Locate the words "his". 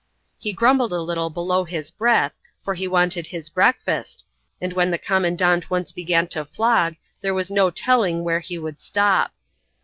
1.63-1.91, 3.27-3.49